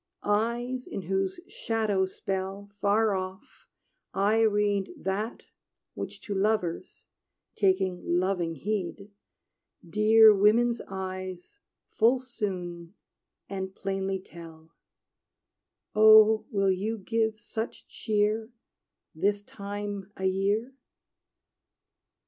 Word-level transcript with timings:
Eyes 0.23 0.87
in 0.87 1.03
whose 1.03 1.39
shadow 1.47 2.07
spell 2.07 2.71
Far 2.79 3.13
off 3.13 3.67
I 4.15 4.39
read 4.41 4.89
That 4.97 5.43
which 5.93 6.21
to 6.21 6.33
lovers 6.33 7.05
taking 7.53 8.01
loving 8.03 8.55
heed 8.55 9.11
Dear 9.87 10.33
women's 10.33 10.81
eyes 10.87 11.59
full 11.91 12.19
soon 12.19 12.95
and 13.47 13.75
plainly 13.75 14.17
tell 14.19 14.71
Oh, 15.93 16.47
will 16.49 16.71
you 16.71 16.97
give 16.97 17.39
such 17.39 17.87
cheer 17.87 18.49
This 19.13 19.43
time 19.43 20.11
a 20.17 20.25
year? 20.25 20.73